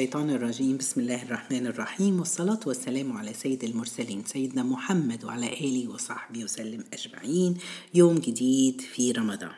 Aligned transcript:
الشيطان 0.00 0.30
الرجيم. 0.30 0.76
بسم 0.76 1.00
الله 1.00 1.22
الرحمن 1.22 1.66
الرحيم. 1.66 2.18
والصلاة 2.18 2.60
والسلام 2.66 3.16
على 3.16 3.34
سيد 3.34 3.64
المرسلين 3.64 4.24
سيدنا 4.24 4.62
محمد 4.62 5.24
وعلى 5.24 5.46
آله 5.46 5.88
وصحبه 5.88 6.44
وسلم 6.44 6.84
أجمعين. 6.92 7.58
يوم 7.94 8.18
جديد 8.18 8.80
في 8.80 9.12
رمضان. 9.12 9.54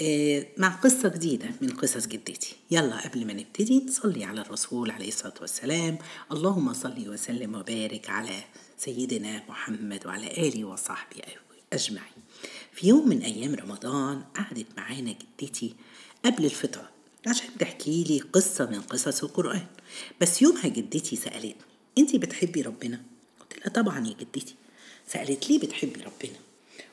آه، 0.00 0.46
مع 0.56 0.68
قصة 0.68 1.08
جديدة 1.08 1.50
من 1.60 1.68
قصص 1.70 2.06
جدتي. 2.06 2.56
يلا 2.70 3.08
قبل 3.08 3.26
ما 3.26 3.32
نبتدي 3.32 3.84
نصلي 3.84 4.24
على 4.24 4.40
الرسول 4.40 4.90
عليه 4.90 5.08
الصلاة 5.08 5.34
والسلام. 5.40 5.98
اللهم 6.32 6.72
صل 6.72 7.08
وسلم 7.08 7.54
وبارك 7.54 8.10
على 8.10 8.44
سيدنا 8.78 9.42
محمد 9.48 10.06
وعلى 10.06 10.48
آله 10.48 10.64
وصحبه 10.64 11.22
أجمعين. 11.72 12.22
في 12.72 12.88
يوم 12.88 13.08
من 13.08 13.22
أيام 13.22 13.54
رمضان 13.54 14.22
قعدت 14.36 14.66
معانا 14.76 15.14
جدتي 15.40 15.74
قبل 16.24 16.44
الفطار 16.44 16.89
عشان 17.26 17.48
تحكي 17.58 18.04
لي 18.04 18.18
قصة 18.18 18.66
من 18.66 18.80
قصص 18.80 19.24
القرآن. 19.24 19.66
بس 20.20 20.42
يومها 20.42 20.68
جدتي 20.68 21.16
سألتني 21.16 21.54
انتي 21.98 22.18
بتحبي 22.18 22.62
ربنا؟ 22.62 23.02
قلت 23.40 23.58
لها 23.58 23.68
طبعا 23.68 24.06
يا 24.06 24.14
جدتي. 24.20 24.54
سألت 25.06 25.50
ليه 25.50 25.58
بتحبي 25.58 26.00
ربنا؟ 26.00 26.38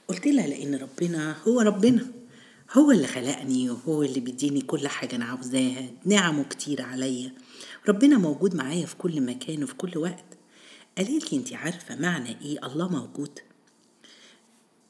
قلت 0.07 0.27
لها 0.27 0.47
لأن 0.47 0.75
ربنا 0.75 1.35
هو 1.47 1.61
ربنا. 1.61 2.07
هو 2.73 2.91
اللي 2.91 3.07
خلقني 3.07 3.69
وهو 3.69 4.03
اللي 4.03 4.19
بيديني 4.19 4.61
كل 4.61 4.87
حاجة 4.87 5.15
أنا 5.15 5.25
عاوزاها. 5.25 5.89
نعمه 6.05 6.43
كتير 6.43 6.81
عليا. 6.81 7.33
ربنا 7.89 8.17
موجود 8.17 8.55
معايا 8.55 8.85
في 8.85 8.95
كل 8.95 9.21
مكان 9.21 9.63
وفي 9.63 9.73
كل 9.73 9.97
وقت. 9.97 10.25
قالت 10.97 11.33
لي 11.33 11.39
انت 11.39 11.53
عارفة 11.53 11.95
معنى 11.95 12.41
إيه 12.41 12.65
الله 12.65 12.89
موجود؟ 12.89 13.39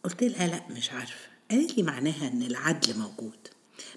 قلت 0.04 0.24
لها 0.24 0.48
لا 0.48 0.64
مش 0.78 0.92
عارفة. 0.92 1.28
قالت 1.52 1.78
لي 1.78 1.84
معناها 1.84 2.28
إن 2.28 2.42
العدل 2.42 3.00
موجود. 3.00 3.48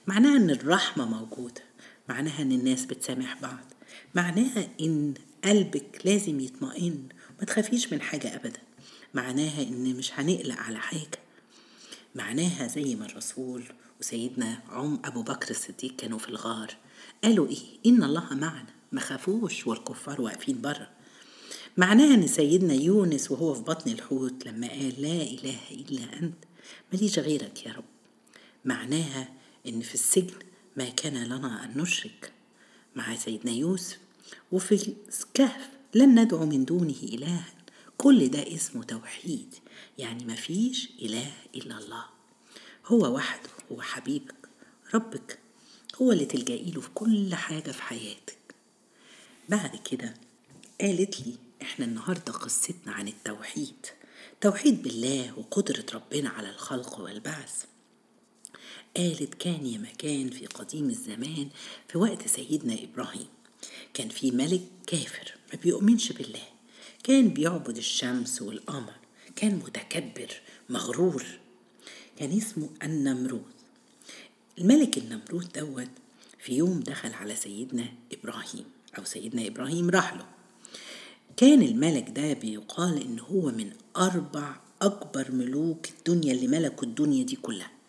معناها 0.06 0.36
إن 0.36 0.50
الرحمة 0.50 1.04
موجودة. 1.04 1.62
معناها 2.08 2.42
إن 2.42 2.52
الناس 2.52 2.84
بتسامح 2.84 3.40
بعض. 3.42 3.64
معناها 4.14 4.68
إن 4.80 5.14
قلبك 5.44 6.00
لازم 6.04 6.40
يطمئن. 6.40 7.08
ما 7.38 7.44
تخافيش 7.44 7.92
من 7.92 8.00
حاجة 8.00 8.34
ابدا. 8.36 8.60
معناها 9.14 9.62
إن 9.62 9.96
مش 9.96 10.12
هنقلق 10.12 10.56
على 10.56 10.78
حاجة. 10.78 11.18
معناها 12.14 12.66
زي 12.66 12.94
ما 12.94 13.06
الرسول 13.06 13.64
وسيدنا 14.00 14.60
عم 14.68 15.00
أبو 15.04 15.22
بكر 15.22 15.50
الصديق 15.50 15.96
كانوا 15.96 16.18
في 16.18 16.28
الغار. 16.28 16.76
قالوا 17.24 17.48
إيه؟ 17.48 17.58
إن 17.86 18.02
الله 18.02 18.34
معنا. 18.34 18.66
ما 18.92 19.00
خافوش 19.00 19.66
والكفار 19.66 20.20
واقفين 20.20 20.60
بره 20.60 20.90
معناها 21.76 22.14
إن 22.14 22.26
سيدنا 22.26 22.74
يونس 22.74 23.30
وهو 23.30 23.54
في 23.54 23.62
بطن 23.62 23.90
الحوت 23.90 24.46
لما 24.46 24.68
قال 24.68 25.02
لا 25.02 25.22
إله 25.22 25.58
إلا 25.70 26.18
أنت. 26.18 26.44
ماليش 26.92 27.18
غيرك 27.18 27.66
يا 27.66 27.72
رب. 27.72 27.84
معناها 28.64 29.28
إن 29.66 29.80
في 29.80 29.94
السجن 29.94 30.34
ما 30.76 30.88
كان 30.88 31.24
لنا 31.24 31.64
أن 31.64 31.78
نشرك 31.78 32.32
مع 32.96 33.16
سيدنا 33.16 33.52
يوسف 33.52 33.98
وفي 34.52 34.94
الكهف 35.08 35.68
لن 35.94 36.20
ندعو 36.20 36.46
من 36.46 36.64
دونه 36.64 36.94
إلها. 37.02 37.44
كل 37.98 38.28
ده 38.28 38.54
اسمه 38.54 38.84
توحيد 38.84 39.54
يعني 39.98 40.24
ما 40.24 40.34
فيش 40.34 40.90
إله 41.02 41.32
إلا 41.54 41.78
الله. 41.78 42.04
هو 42.86 43.14
وحده 43.14 43.50
هو 43.72 43.82
حبيبك 43.82 44.34
ربك 44.94 45.38
هو 46.02 46.12
اللي 46.12 46.24
تلجئي 46.24 46.70
له 46.70 46.80
في 46.80 46.88
كل 46.94 47.34
حاجة 47.34 47.70
في 47.70 47.82
حياتك. 47.82 48.38
بعد 49.48 49.76
كده 49.76 50.14
قالت 50.80 51.20
لي 51.20 51.34
إحنا 51.62 51.84
النهارده 51.84 52.32
قصتنا 52.32 52.92
عن 52.92 53.08
التوحيد. 53.08 53.86
توحيد 54.40 54.82
بالله 54.82 55.38
وقدرة 55.38 55.84
ربنا 55.94 56.28
على 56.28 56.50
الخلق 56.50 57.00
والبعث. 57.00 57.64
قالت 58.96 59.34
كان 59.34 59.66
يا 59.66 59.78
مكان 59.78 60.30
في 60.30 60.46
قديم 60.46 60.90
الزمان 60.90 61.48
في 61.88 61.98
وقت 61.98 62.28
سيدنا 62.28 62.76
إبراهيم. 62.82 63.26
كان 63.94 64.08
في 64.08 64.30
ملك 64.30 64.62
كافر 64.86 65.34
ما 65.52 65.58
بيؤمنش 65.62 66.12
بالله. 66.12 66.42
كان 67.04 67.28
بيعبد 67.28 67.76
الشمس 67.76 68.42
والقمر. 68.42 68.92
كان 69.36 69.54
متكبر 69.54 70.40
مغرور. 70.68 71.24
كان 72.16 72.36
اسمه 72.36 72.68
النمرود. 72.82 73.44
الملك 74.58 74.98
النمرود 74.98 75.52
دوت 75.52 75.90
في 76.38 76.56
يوم 76.56 76.80
دخل 76.80 77.12
على 77.14 77.36
سيدنا 77.36 77.92
إبراهيم 78.12 78.64
أو 78.98 79.04
سيدنا 79.04 79.46
إبراهيم 79.46 79.90
راح 79.90 80.14
له. 80.14 80.26
كان 81.36 81.62
الملك 81.62 82.10
ده 82.10 82.32
بيقال 82.32 83.02
إن 83.02 83.18
هو 83.18 83.50
من 83.50 83.72
أربع 83.96 84.56
أكبر 84.82 85.32
ملوك 85.32 85.88
الدنيا 85.88 86.32
اللي 86.32 86.48
ملكوا 86.48 86.84
الدنيا 86.88 87.24
دي 87.24 87.36
كلها. 87.36 87.79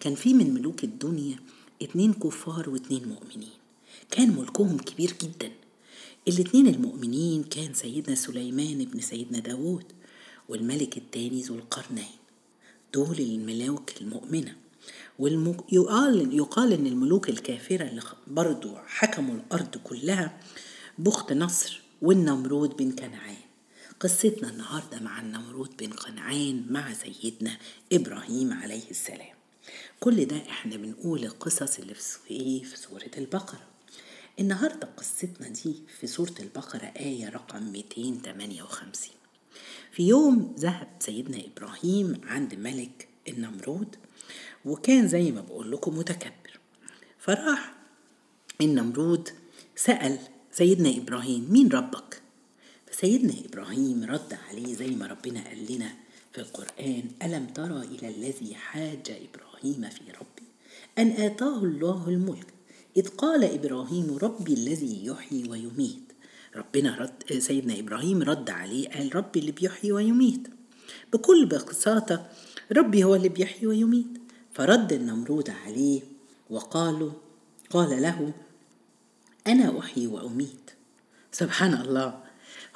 كان 0.00 0.14
في 0.14 0.34
من 0.34 0.54
ملوك 0.54 0.84
الدنيا 0.84 1.36
اتنين 1.82 2.12
كفار 2.12 2.70
واتنين 2.70 3.08
مؤمنين. 3.08 3.52
كان 4.10 4.36
ملكهم 4.36 4.78
كبير 4.78 5.14
جدا. 5.22 5.52
الاتنين 6.28 6.66
المؤمنين 6.66 7.42
كان 7.42 7.74
سيدنا 7.74 8.14
سليمان 8.14 8.80
ابن 8.80 9.00
سيدنا 9.00 9.38
داود 9.38 9.84
والملك 10.48 10.96
التاني 10.96 11.42
ذو 11.42 11.54
القرنين. 11.54 12.04
دول 12.94 13.18
الملوك 13.20 13.90
المؤمنة. 14.00 14.56
ويقال 15.18 16.34
يقال 16.34 16.72
إن 16.72 16.86
الملوك 16.86 17.28
الكافرة 17.28 17.88
اللي 17.88 18.02
برضو 18.26 18.76
حكموا 18.86 19.34
الأرض 19.34 19.76
كلها 19.84 20.40
بخت 20.98 21.32
نصر 21.32 21.80
والنمرود 22.02 22.76
بن 22.76 22.92
كنعان. 22.92 23.36
قصتنا 24.00 24.50
النهارده 24.50 25.00
مع 25.00 25.20
النمرود 25.20 25.76
بن 25.76 25.90
كنعان 25.90 26.66
مع 26.70 26.92
سيدنا 26.92 27.58
إبراهيم 27.92 28.52
عليه 28.52 28.90
السلام. 28.90 29.39
كل 30.00 30.24
ده 30.24 30.36
إحنا 30.36 30.76
بنقول 30.76 31.24
القصص 31.24 31.78
اللي 31.78 31.94
في 31.94 32.30
إيه 32.30 32.62
في 32.62 32.76
سورة 32.76 33.10
البقرة. 33.18 33.60
النهارده 34.40 34.88
قصتنا 34.96 35.48
دي 35.48 35.74
في 36.00 36.06
سورة 36.06 36.34
البقرة 36.40 36.92
آية 36.96 37.28
رقم 37.28 37.62
258 37.72 39.10
في 39.92 40.02
يوم 40.08 40.54
ذهب 40.58 40.88
سيدنا 41.00 41.42
إبراهيم 41.46 42.20
عند 42.24 42.54
ملك 42.54 43.08
النمرود 43.28 43.96
وكان 44.64 45.08
زي 45.08 45.32
ما 45.32 45.40
بقول 45.40 45.72
لكم 45.72 45.98
متكبر. 45.98 46.60
فراح 47.18 47.74
النمرود 48.60 49.28
سأل 49.76 50.18
سيدنا 50.52 50.90
إبراهيم 50.96 51.46
مين 51.52 51.68
ربك؟ 51.68 52.22
فسيدنا 52.90 53.34
إبراهيم 53.44 54.04
رد 54.04 54.38
عليه 54.48 54.74
زي 54.74 54.86
ما 54.90 55.06
ربنا 55.06 55.44
قال 55.48 55.72
لنا 55.72 55.94
في 56.32 56.40
القرآن 56.40 57.04
ألم 57.22 57.46
ترى 57.46 57.80
إلى 57.84 58.08
الذي 58.08 58.54
حاج 58.54 59.10
إبراهيم؟ 59.10 59.49
في 59.60 60.12
ربي 60.20 60.48
أن 60.98 61.10
آتاه 61.10 61.58
الله 61.58 62.08
الملك 62.08 62.46
إذ 62.96 63.08
قال 63.08 63.44
إبراهيم 63.44 64.18
ربي 64.22 64.54
الذي 64.54 65.06
يحيي 65.06 65.48
ويميت. 65.48 66.12
ربنا 66.56 66.96
رد 66.96 67.38
سيدنا 67.38 67.78
إبراهيم 67.78 68.22
رد 68.22 68.50
عليه 68.50 68.88
قال 68.88 69.16
ربي 69.16 69.38
اللي 69.38 69.52
بيحيي 69.52 69.92
ويميت. 69.92 70.48
بكل 71.12 71.46
بساطة 71.46 72.26
ربي 72.72 73.04
هو 73.04 73.14
اللي 73.14 73.28
بيحيي 73.28 73.66
ويميت. 73.66 74.18
فرد 74.52 74.92
النمرود 74.92 75.50
عليه 75.50 76.00
وقالوا 76.50 77.10
قال 77.70 78.02
له 78.02 78.32
أنا 79.46 79.78
أحيي 79.78 80.06
وأميت. 80.06 80.70
سبحان 81.32 81.74
الله 81.74 82.20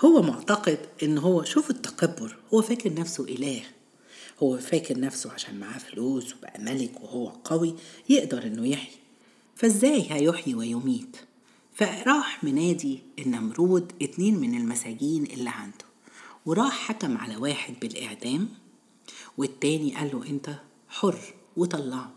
هو 0.01 0.23
معتقد 0.23 0.79
إن 1.03 1.19
هو 1.19 1.45
شوف 1.45 1.71
التكبر 1.71 2.37
هو 2.55 2.63
فاكر 2.63 2.95
نفسه 2.95 3.25
إله. 3.25 3.63
هو 4.43 4.59
فاكر 4.59 5.01
نفسه 5.01 5.33
عشان 5.33 5.61
معاه 5.61 5.79
فلوس 5.79 6.35
وبقى 6.35 6.61
ملك 6.61 7.01
وهو 7.01 7.29
قوي 7.29 7.75
يقدر 8.09 8.43
إنه 8.43 8.69
يحيي. 8.69 8.97
فإزاي 9.57 10.07
هيحيي 10.13 10.55
ويميت؟ 10.55 11.17
فراح 11.75 12.45
منادي 12.45 12.99
النمرود 13.19 13.93
اتنين 14.03 14.39
من 14.41 14.55
المساجين 14.55 15.25
اللي 15.25 15.51
عنده 15.51 15.85
وراح 16.47 16.73
حكم 16.89 17.17
على 17.19 17.37
واحد 17.37 17.75
بالإعدام 17.81 18.49
والتاني 19.39 19.95
قال 19.97 20.11
له 20.13 20.27
أنت 20.27 20.55
حر 20.89 21.19
وطلعه. 21.57 22.13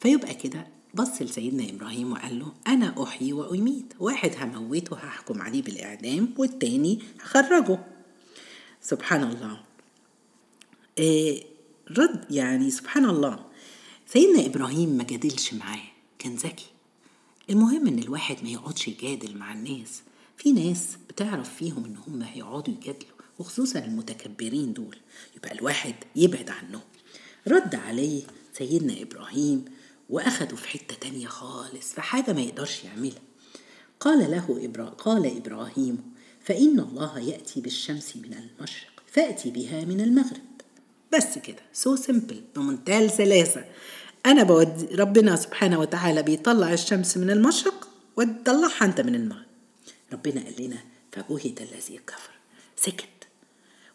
فيبقى 0.00 0.34
كده 0.34 0.66
بص 0.94 1.22
لسيدنا 1.22 1.70
إبراهيم 1.70 2.12
وقال 2.12 2.38
له 2.38 2.52
أنا 2.66 3.02
أحيي 3.02 3.32
وأميت 3.32 3.92
واحد 4.00 4.30
هموته 4.40 4.96
هحكم 4.96 5.42
عليه 5.42 5.62
بالإعدام 5.62 6.34
والتاني 6.38 6.98
هخرجه. 7.22 7.78
سبحان 8.82 9.22
الله. 9.22 9.60
إيه 10.98 11.44
رد 11.90 12.24
يعني 12.30 12.70
سبحان 12.70 13.04
الله. 13.04 13.44
سيدنا 14.06 14.46
إبراهيم 14.46 14.88
ما 14.88 15.04
جادلش 15.04 15.54
معاه 15.54 15.82
كان 16.18 16.34
ذكي. 16.34 16.66
المهم 17.50 17.86
إن 17.86 17.98
الواحد 17.98 18.36
ما 18.42 18.48
يقعدش 18.48 18.88
يجادل 18.88 19.38
مع 19.38 19.52
الناس. 19.52 20.02
في 20.36 20.52
ناس 20.52 20.86
بتعرف 21.08 21.54
فيهم 21.54 21.84
إن 21.84 21.96
هم 21.96 22.22
هيقعدوا 22.22 22.74
يجادلوا 22.74 23.16
وخصوصا 23.38 23.78
المتكبرين 23.78 24.72
دول. 24.72 24.96
يبقى 25.36 25.52
الواحد 25.52 25.94
يبعد 26.16 26.50
عنهم. 26.50 26.82
رد 27.48 27.74
عليه 27.74 28.22
سيدنا 28.58 29.02
إبراهيم 29.02 29.64
وأخده 30.10 30.56
في 30.56 30.68
حتة 30.68 30.94
تانية 30.94 31.26
خالص 31.26 31.92
في 31.92 32.00
حاجة 32.00 32.32
ما 32.32 32.40
يقدرش 32.40 32.84
يعملها. 32.84 33.22
قال 34.00 34.30
له 34.30 34.64
إبرا... 34.64 34.84
قال 34.84 35.36
إبراهيم 35.36 35.98
فإن 36.44 36.80
الله 36.80 37.18
يأتي 37.18 37.60
بالشمس 37.60 38.16
من 38.16 38.34
المشرق 38.34 39.02
فأتي 39.06 39.50
بها 39.50 39.84
من 39.84 40.00
المغرب. 40.00 40.45
بس 41.12 41.38
كده. 41.38 41.62
So 41.72 41.96
simple 41.96 42.42
بمنتهى 42.56 43.04
السلاسة 43.04 43.64
أنا 44.26 44.42
بدي 44.42 44.86
ربنا 44.94 45.36
سبحانه 45.36 45.80
وتعالى 45.80 46.22
بيطلع 46.22 46.72
الشمس 46.72 47.16
من 47.16 47.30
المشرق 47.30 47.88
وتطلعها 48.16 48.84
أنت 48.84 49.00
من 49.00 49.14
المغرب. 49.14 49.46
ربنا 50.12 50.44
قال 50.44 50.54
لنا 50.62 50.78
فبهت 51.12 51.60
الذي 51.60 52.00
كفر. 52.06 52.30
سكت. 52.76 53.28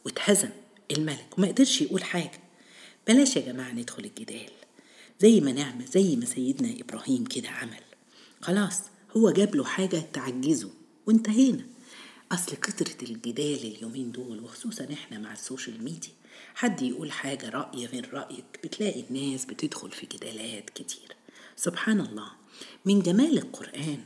واتهزم 0.06 0.50
الملك. 0.92 1.38
وما 1.38 1.48
قدرش 1.48 1.82
يقول 1.82 2.04
حاجة. 2.04 2.40
بلاش 3.08 3.36
يا 3.36 3.42
جماعة 3.42 3.72
ندخل 3.72 4.06
الجدال. 4.06 4.52
زي 5.20 5.42
ما 5.42 5.52
نعمل 5.52 5.86
زي 5.86 6.16
ما 6.16 6.26
سيدنا 6.26 6.74
إبراهيم 6.82 7.24
كده 7.26 7.50
عمل. 7.50 7.84
خلاص 8.42 8.80
هو 9.18 9.32
جاب 9.32 9.56
له 9.56 9.64
حاجة 9.64 10.04
تعجزه. 10.14 10.70
وانتهينا. 11.08 11.66
أصل 12.32 12.56
كترة 12.56 13.10
الجدال 13.10 13.76
اليومين 13.76 14.12
دول 14.12 14.40
وخصوصا 14.40 14.88
إحنا 14.94 15.20
مع 15.20 15.34
السوشيال 15.34 15.84
ميديا 15.84 16.12
حد 16.56 16.82
يقول 16.82 17.12
حاجة 17.12 17.50
رأي 17.50 17.86
غير 17.86 18.14
رأيك 18.14 18.60
بتلاقي 18.64 19.04
الناس 19.10 19.46
بتدخل 19.46 19.92
في 19.92 20.06
جدالات 20.06 20.70
كتير. 20.70 21.16
سبحان 21.56 22.00
الله. 22.00 22.28
من 22.86 23.00
جمال 23.00 23.38
القرآن 23.38 24.00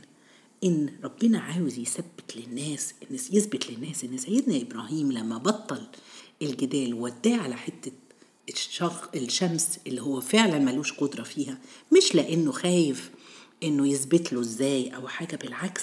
إن 0.64 0.88
ربنا 1.04 1.38
عاوز 1.38 1.78
يثبت 1.78 2.36
للناس 2.36 2.94
إن 3.10 3.14
يثبت 3.14 3.70
للناس 3.70 4.04
إن 4.04 4.18
سيدنا 4.18 4.56
إبراهيم 4.62 5.12
لما 5.12 5.38
بطل 5.38 5.86
الجدال 6.42 6.94
وداه 6.94 7.36
على 7.36 7.56
حتة 7.56 7.92
الشمس 9.14 9.78
اللي 9.86 10.02
هو 10.02 10.20
فعلا 10.20 10.58
ملوش 10.58 10.92
قدرة 10.92 11.22
فيها 11.22 11.58
مش 11.96 12.14
لأنه 12.14 12.52
خايف 12.52 13.10
إنه 13.62 13.88
يثبت 13.88 14.32
له 14.32 14.40
إزاي 14.40 14.88
أو 14.96 15.08
حاجة 15.08 15.36
بالعكس 15.36 15.82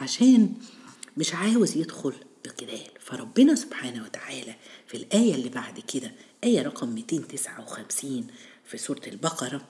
عشان 0.00 0.54
مش 1.16 1.34
عاوز 1.34 1.76
يدخل 1.76 2.12
بجدال 2.44 2.90
فربنا 3.00 3.54
سبحانه 3.54 4.04
وتعالى 4.04 4.54
في 4.86 4.96
الآية 4.96 5.34
اللي 5.34 5.48
بعد 5.48 5.80
كده 5.80 6.12
آية 6.44 6.62
رقم 6.62 6.88
259 6.88 8.26
في 8.64 8.78
سورة 8.78 9.02
البقرة 9.06 9.68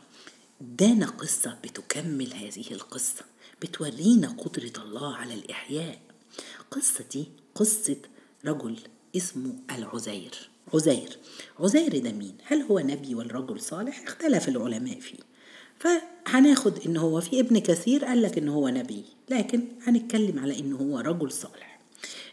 ادانا 0.61 1.07
قصة 1.07 1.59
بتكمل 1.65 2.33
هذه 2.35 2.65
القصة 2.71 3.25
بتورينا 3.63 4.29
قدرة 4.29 4.83
الله 4.85 5.17
على 5.17 5.35
الإحياء. 5.35 5.99
قصة 6.71 7.05
دي 7.13 7.29
قصة 7.55 7.97
رجل 8.45 8.79
اسمه 9.17 9.53
العزير. 9.71 10.51
عزير. 10.75 11.19
عزير 11.59 11.99
ده 11.99 12.13
مين؟ 12.13 12.37
هل 12.45 12.63
هو 12.63 12.79
نبي 12.79 13.15
ولا 13.15 13.33
رجل 13.39 13.61
صالح؟ 13.61 14.03
اختلف 14.03 14.49
العلماء 14.49 15.01
فيه. 15.01 15.19
فهناخد 15.79 16.79
إن 16.87 16.97
هو 16.97 17.21
في 17.21 17.41
ابن 17.41 17.59
كثير 17.59 18.05
قال 18.05 18.23
لك 18.23 18.39
إن 18.39 18.49
هو 18.49 18.69
نبي 18.69 19.05
لكن 19.31 19.69
هنتكلم 19.87 20.39
على 20.39 20.59
إن 20.59 20.73
هو 20.73 20.99
رجل 20.99 21.33
صالح. 21.33 21.70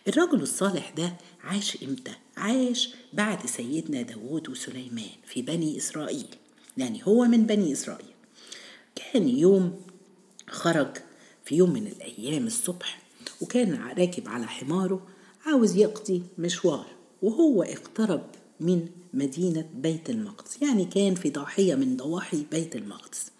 الرجل 0.07 0.41
الصالح 0.41 0.89
ده 0.89 1.13
عاش 1.43 1.83
إمتى؟ 1.83 2.11
عاش 2.37 2.89
بعد 3.13 3.45
سيدنا 3.45 4.01
داود 4.01 4.49
وسليمان 4.49 5.09
في 5.25 5.41
بني 5.41 5.77
إسرائيل. 5.77 6.27
يعني 6.77 7.01
هو 7.07 7.25
من 7.25 7.45
بني 7.45 7.71
إسرائيل. 7.71 8.13
كان 8.95 9.29
يوم 9.29 9.81
خرج 10.49 10.97
في 11.45 11.55
يوم 11.55 11.73
من 11.73 11.87
الأيام 11.87 12.47
الصبح 12.47 13.01
وكان 13.41 13.73
راكب 13.97 14.27
على 14.29 14.47
حماره 14.47 15.07
عاوز 15.45 15.75
يقضي 15.75 16.23
مشوار 16.37 16.85
وهو 17.21 17.63
اقترب 17.63 18.25
من 18.59 18.87
مدينة 19.13 19.69
بيت 19.75 20.09
المقدس. 20.09 20.61
يعني 20.61 20.85
كان 20.85 21.15
في 21.15 21.29
ضاحية 21.29 21.75
من 21.75 21.97
ضواحي 21.97 22.45
بيت 22.51 22.75
المقدس. 22.75 23.31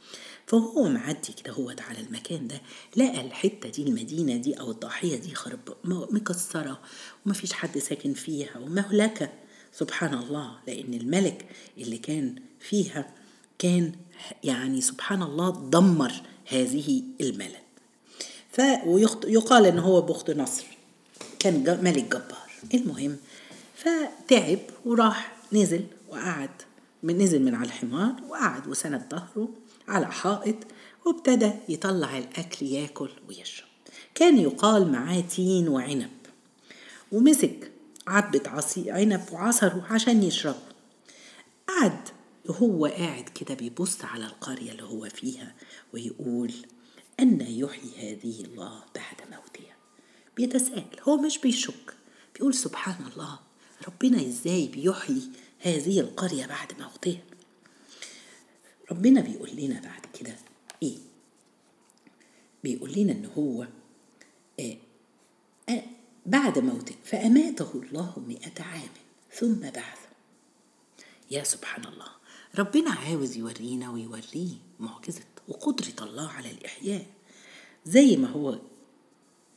فهو 0.47 0.89
معدي 0.89 1.33
كده 1.43 1.53
هو 1.53 1.69
على 1.89 1.99
المكان 1.99 2.47
ده 2.47 2.61
لقى 2.95 3.21
الحتة 3.21 3.69
دي 3.69 3.83
المدينة 3.83 4.37
دي 4.37 4.53
أو 4.59 4.71
الضاحية 4.71 5.15
دي 5.17 5.35
خرب 5.35 5.59
مكسرة 5.85 6.79
ومفيش 7.25 7.53
حد 7.53 7.77
ساكن 7.77 8.13
فيها 8.13 8.57
ومهلكة. 8.57 9.29
سبحان 9.73 10.13
الله 10.13 10.51
لأن 10.67 10.93
الملك 10.93 11.45
اللي 11.77 11.97
كان 11.97 12.35
فيها 12.59 13.13
كان 13.59 13.91
يعني 14.43 14.81
سبحان 14.81 15.23
الله 15.23 15.69
دمر 15.69 16.13
هذه 16.47 17.03
الملك 17.21 17.63
فيقال 18.51 19.65
إن 19.65 19.79
هو 19.79 20.01
بخت 20.01 20.31
نصر 20.31 20.65
كان 21.39 21.83
ملك 21.83 22.03
جبار. 22.03 22.47
المهم 22.73 23.17
فتعب 23.75 24.59
وراح 24.85 25.35
نزل 25.53 25.85
وقعد 26.09 26.49
من 27.03 27.17
نزل 27.17 27.41
من 27.41 27.55
على 27.55 27.65
الحمار 27.65 28.15
وقعد 28.29 28.67
وسند 28.67 29.07
ظهره 29.11 29.49
على 29.87 30.11
حائط 30.11 30.55
وابتدى 31.05 31.51
يطلع 31.69 32.17
الأكل 32.17 32.65
ياكل 32.65 33.09
ويشرب. 33.29 33.67
كان 34.15 34.37
يقال 34.37 34.91
معاه 34.91 35.19
تين 35.21 35.67
وعنب. 35.67 36.09
ومسك 37.11 37.71
عبة 38.07 38.41
عصير 38.45 38.93
عنب 38.93 39.23
وعصره 39.31 39.85
عشان 39.89 40.23
يشربه 40.23 40.57
قعد 41.67 42.09
وهو 42.45 42.85
قاعد 42.85 43.29
كده 43.29 43.55
بيبص 43.55 44.05
على 44.05 44.25
القرية 44.25 44.71
اللي 44.71 44.83
هو 44.83 45.09
فيها 45.09 45.53
ويقول 45.93 46.53
أن 47.19 47.41
يحيي 47.41 47.91
هذه 47.97 48.41
الله 48.41 48.81
بعد 48.95 49.21
موتها. 49.31 49.75
بيتساءل. 50.35 50.99
هو 51.03 51.17
مش 51.17 51.37
بيشك. 51.37 51.93
بيقول 52.35 52.53
سبحان 52.53 52.95
الله 53.13 53.39
ربنا 53.87 54.21
إزاي 54.21 54.67
بيحيي 54.67 55.21
هذه 55.59 55.99
القرية 55.99 56.45
بعد 56.45 56.79
موتها 56.79 57.21
ربنا 58.91 59.21
بيقول 59.21 59.49
لنا 59.55 59.81
بعد 59.81 60.05
كده 60.19 60.35
إيه؟ 60.83 60.97
بيقول 62.63 62.93
لنا 62.93 63.11
إن 63.11 63.25
هو 63.25 63.67
آه 64.59 64.77
آه 65.69 65.83
بعد 66.25 66.59
موته 66.59 66.95
فأماته 67.03 67.71
الله 67.75 68.19
مئة 68.27 68.63
عام 68.63 68.89
ثم 69.33 69.59
بعثه. 69.59 70.07
يا 71.31 71.43
سبحان 71.43 71.85
الله 71.85 72.07
ربنا 72.57 72.91
عاوز 72.91 73.37
يورينا 73.37 73.89
ويوريه 73.89 74.53
معجزة 74.79 75.23
وقدرة 75.47 76.05
الله 76.07 76.29
على 76.29 76.51
الإحياء. 76.51 77.05
زي 77.85 78.17
ما 78.17 78.27
هو 78.27 78.59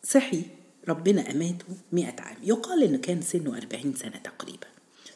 صحي 0.04 0.42
ربنا 0.88 1.30
أماته 1.30 1.66
مئة 1.92 2.22
عام. 2.22 2.36
يقال 2.42 2.82
إنه 2.82 2.98
كان 2.98 3.22
سنه 3.22 3.56
أربعين 3.56 3.94
سنة 3.94 4.18
تقريبا. 4.18 4.66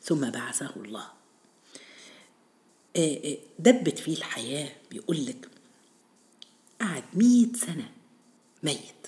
ثم 0.05 0.31
بعثه 0.31 0.71
الله. 0.77 1.07
دبت 3.59 3.99
فيه 3.99 4.17
الحياة 4.17 4.69
بيقول 4.91 5.27
لك 5.27 5.49
قعد 6.81 7.05
مئة 7.15 7.53
سنة 7.57 7.91
ميت. 8.63 9.07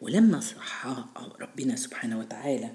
ولما 0.00 0.40
صحى 0.40 1.04
ربنا 1.40 1.76
سبحانه 1.76 2.18
وتعالى 2.18 2.70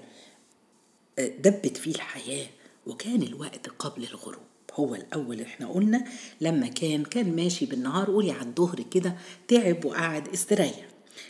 دبت 1.18 1.76
فيه 1.76 1.94
الحياة 1.94 2.46
وكان 2.86 3.22
الوقت 3.22 3.68
قبل 3.68 4.04
الغروب. 4.04 4.42
هو 4.72 4.94
الأول 4.94 5.40
إحنا 5.40 5.68
قلنا 5.68 6.04
لما 6.40 6.68
كان 6.68 7.04
كان 7.04 7.36
ماشي 7.36 7.66
بالنهار 7.66 8.06
قولي 8.06 8.30
على 8.30 8.48
الظهر 8.48 8.82
كده 8.82 9.16
تعب 9.48 9.84
وقعد 9.84 10.28
استريح. 10.28 10.88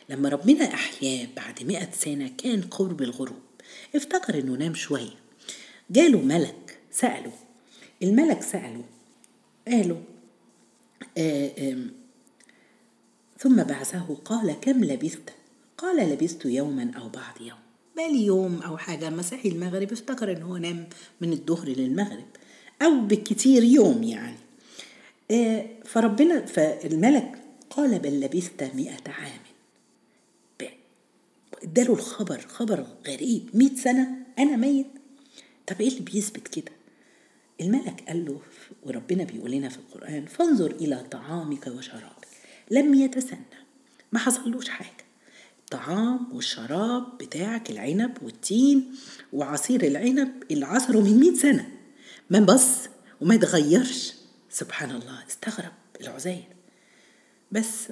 لما 0.08 0.28
ربنا 0.28 0.75
أحياه 0.75 1.28
بعد 1.37 1.62
مئة 1.62 1.90
سنة 1.90 2.28
كان 2.38 2.62
قرب 2.62 3.02
الغروب. 3.02 3.42
افتكر 3.94 4.38
إنه 4.38 4.52
نام 4.52 4.75
شوية. 4.75 5.20
جاله 5.90 6.20
ملك 6.20 6.78
سأله. 6.90 7.32
الملك 8.02 8.42
سأله. 8.42 8.85
قاله 9.68 10.02
آه 11.18 11.50
آه 11.59 11.78
ثم 13.38 13.62
بعثه. 13.62 14.16
قال 14.25 14.61
كم 14.61 14.85
لبثت؟ 14.85 15.30
قال 15.78 16.11
لبثت 16.11 16.44
يوما 16.44 16.92
أو 16.97 17.09
بعض 17.09 17.40
يوم. 17.40 17.59
بالي 17.97 18.25
يوم 18.25 18.62
أو 18.62 18.76
حاجة؟ 18.76 19.11
مساحي 19.11 19.49
المغرب. 19.49 19.92
افتكر 19.92 20.32
إن 20.32 20.42
هو 20.42 20.56
نام 20.56 20.88
من 21.20 21.32
الظهر 21.32 21.68
للمغرب. 21.68 22.26
أو 22.82 23.00
بالكتير 23.00 23.64
يوم 23.64 24.02
يعني. 24.02 24.37
آه 25.30 25.66
فربنا 25.85 26.47
فالملك 26.47 27.38
قال 27.70 27.99
بل 27.99 28.20
لبثت 28.20 28.62
مئة 28.62 29.11
عام. 29.11 29.40
اداله 31.62 31.92
الخبر 31.92 32.40
خبر 32.40 32.87
غريب. 33.06 33.50
مئة 33.54 33.75
سنة؟ 33.75 34.09
أنا 34.38 34.56
ميت؟ 34.56 34.87
طب 35.70 35.80
إيه 35.80 35.88
اللي 35.88 36.00
بيثبت 36.00 36.48
كده؟ 36.48 36.72
الملك 37.60 38.04
قال 38.08 38.24
له 38.24 38.40
وربنا 38.82 39.24
بيقول 39.24 39.50
لنا 39.50 39.68
في 39.68 39.78
القرآن 39.78 40.26
فانظر 40.26 40.70
إلى 40.70 41.04
طعامك 41.10 41.66
وشرابك. 41.66 42.28
لم 42.70 42.94
يتسنى 42.94 43.60
ما 44.12 44.18
حصلوش 44.18 44.68
حاجة. 44.68 45.04
الطعام 45.60 46.32
والشراب 46.32 47.18
بتاعك 47.18 47.70
العنب 47.70 48.22
والتين 48.22 48.92
وعصير 49.32 49.86
العنب 49.86 50.42
اللي 50.50 50.66
عصره 50.66 51.00
من 51.00 51.20
مئة 51.20 51.34
سنة. 51.34 51.70
ما 52.30 52.40
بص 52.40 52.76
وما 53.20 53.34
يتغيرش. 53.34 54.12
سبحان 54.50 54.90
الله 54.90 55.26
استغرب 55.28 55.72
العزير. 56.00 56.44
بس 57.52 57.88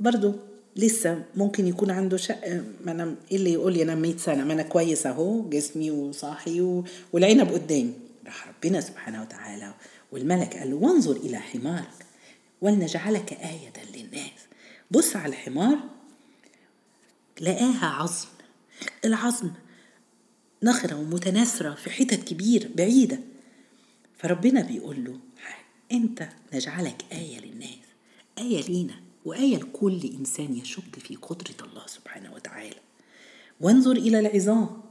برضو 0.00 0.34
لسه 0.78 1.24
ممكن 1.36 1.66
يكون 1.66 1.90
عنده 1.90 2.16
شق 2.16 2.62
ما 2.84 2.92
أنا 2.92 3.14
إيه 3.30 3.36
اللي 3.36 3.52
يقول 3.52 3.72
لي 3.72 3.82
أنا 3.82 3.94
100 3.94 4.16
سنة؟ 4.16 4.44
ما 4.44 4.52
أنا 4.52 4.62
كويس 4.62 5.06
أهو 5.06 5.48
جسمي 5.48 5.90
وصاحي 5.90 6.60
و... 6.60 6.84
والعنب 7.12 7.52
قدامي. 7.52 7.92
راح 8.26 8.48
ربنا 8.48 8.80
سبحانه 8.80 9.22
وتعالى 9.22 9.74
والملك 10.12 10.56
قال 10.56 10.70
له 10.70 10.76
وانظر 10.76 11.16
إلى 11.16 11.38
حمارك 11.38 12.06
ولنجعلك 12.60 13.32
آية 13.32 13.72
للناس. 13.96 14.40
بص 14.90 15.16
على 15.16 15.32
الحمار 15.32 15.78
لقاها 17.40 17.86
عظم. 17.86 18.28
العظم 19.04 19.50
نخرة 20.62 20.96
ومتناثرة 20.96 21.74
في 21.74 21.90
حتت 21.90 22.28
كبيرة 22.28 22.68
بعيدة. 22.74 23.18
فربنا 24.18 24.62
بيقول 24.62 25.04
له 25.04 25.18
أنت 25.92 26.28
نجعلك 26.54 27.04
آية 27.12 27.40
للناس 27.40 27.78
آية 28.38 28.62
لينا. 28.62 29.07
وآية 29.28 29.56
لكل 29.56 30.00
إنسان 30.18 30.54
يشك 30.54 30.98
في 30.98 31.16
قدرة 31.16 31.66
الله 31.66 31.86
سبحانه 31.86 32.34
وتعالى. 32.34 32.80
وانظر 33.60 33.92
إلى 33.92 34.20
العظام. 34.20 34.82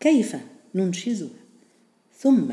كيف 0.00 0.36
ننشزها؟ 0.74 1.28
ثم 2.18 2.52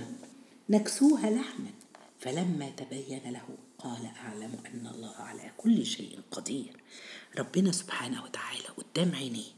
نكسوها 0.69 1.29
لحما. 1.29 1.71
فلما 2.19 2.69
تبين 2.69 3.21
له 3.25 3.47
قال 3.77 4.05
أعلم 4.25 4.51
أن 4.65 4.87
الله 4.95 5.15
على 5.15 5.51
كل 5.57 5.85
شيء 5.85 6.19
قدير. 6.31 6.73
ربنا 7.37 7.71
سبحانه 7.71 8.23
وتعالى 8.23 8.67
قدام 8.77 9.15
عينيه. 9.15 9.51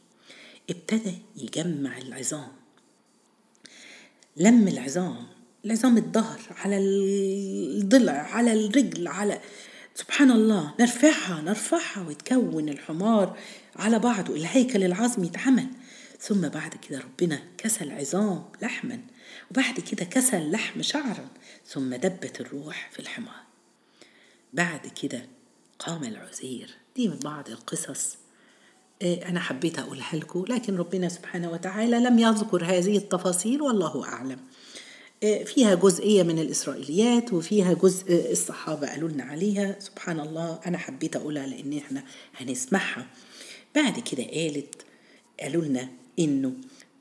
ابتدى 0.69 1.17
يجمع 1.35 1.97
العظام. 1.97 2.51
لم 4.37 4.67
العظام 4.67 5.27
العظام 5.65 5.97
الظهر 5.97 6.41
على 6.49 6.77
الضلع 6.77 8.13
على 8.13 8.53
الرجل 8.53 9.07
على 9.07 9.41
سبحان 9.95 10.31
الله 10.31 10.73
نرفعها 10.79 11.41
نرفعها 11.41 12.07
ويتكون 12.07 12.69
الحمار 12.69 13.37
على 13.75 13.99
بعضه 13.99 14.35
الهيكل 14.35 14.83
العظمي 14.83 15.27
اتعمل 15.27 15.67
ثم 16.19 16.41
بعد 16.49 16.73
كده 16.75 16.99
ربنا 16.99 17.41
كسى 17.57 17.83
العظام 17.83 18.43
لحما 18.61 18.99
وبعد 19.51 19.79
كده 19.79 20.05
كسى 20.05 20.37
اللحم 20.37 20.81
شعرا 20.81 21.27
ثم 21.65 21.95
دبت 21.95 22.41
الروح 22.41 22.89
في 22.91 22.99
الحمار. 22.99 23.41
بعد 24.53 24.87
كده 24.87 25.25
قام 25.79 26.03
العزير. 26.03 26.69
دي 26.95 27.07
من 27.07 27.19
بعض 27.19 27.49
القصص 27.49 28.17
آه، 29.01 29.29
أنا 29.29 29.39
حبيت 29.39 29.79
أقولها 29.79 30.15
لكم 30.15 30.45
لكن 30.49 30.77
ربنا 30.77 31.09
سبحانه 31.09 31.51
وتعالى 31.51 31.99
لم 31.99 32.19
يذكر 32.19 32.65
هذه 32.65 32.97
التفاصيل 32.97 33.61
والله 33.61 34.05
أعلم. 34.05 34.39
فيها 35.21 35.75
جزئية 35.75 36.23
من 36.23 36.39
الإسرائيليات 36.39 37.33
وفيها 37.33 37.73
جزء 37.73 38.31
الصحابة 38.31 38.87
قالوا 38.87 39.09
لنا 39.09 39.23
عليها. 39.23 39.79
سبحان 39.79 40.19
الله 40.19 40.59
أنا 40.65 40.77
حبيت 40.77 41.15
أقولها 41.15 41.47
لأن 41.47 41.77
إحنا 41.77 42.03
هنسمعها. 42.37 43.07
بعد 43.75 43.99
كده 43.99 44.23
قالت 44.23 44.75
قالوا 45.41 45.65
لنا 45.65 45.89
إنه 46.19 46.53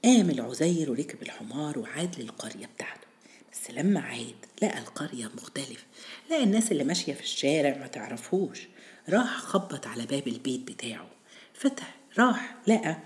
قام 0.05 0.31
العزير 0.31 0.91
وركب 0.91 1.23
الحمار 1.23 1.79
وعاد 1.79 2.21
للقرية 2.21 2.67
بتاعته. 2.77 3.07
بس 3.53 3.71
لما 3.71 4.01
عاد 4.01 4.35
لقى 4.63 4.79
القرية 4.79 5.31
مختلفة 5.37 5.85
لقى 6.31 6.43
الناس 6.45 6.73
اللي 6.73 6.85
ماشية 6.85 7.13
في 7.15 7.23
الشارع 7.23 7.77
ما 7.79 7.87
تعرفوش. 7.87 8.69
راح 9.09 9.39
خبط 9.39 9.87
على 9.87 10.07
باب 10.07 10.29
البيت 10.29 10.61
بتاعه. 10.61 11.09
فتح 11.55 11.95
راح 12.19 12.57
لقى 12.67 12.97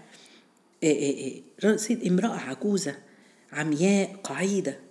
رصيد 1.64 2.06
امرأة 2.06 2.36
عجوزة 2.36 2.94
عمياء 3.52 4.16
قعيدة. 4.24 4.83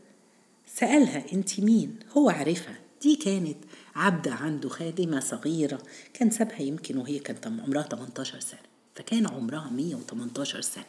سألها 0.76 1.24
أنت 1.34 1.60
مين؟ 1.60 2.00
هو 2.18 2.30
عرفها 2.30 2.76
دي 3.02 3.16
كانت 3.16 3.58
عبدة 3.96 4.34
عنده 4.34 4.70
خادمة 4.70 5.20
صغيرة. 5.20 5.80
كان 6.14 6.30
سابها 6.30 6.62
يمكن 6.62 6.98
وهي 6.98 7.20
كانت 7.20 7.48
عمرها 7.48 7.84
18 7.84 8.40
سنة. 8.40 8.60
فكان 8.96 9.28
عمرها 9.28 9.70
118 9.70 10.62
سنة. 10.62 10.86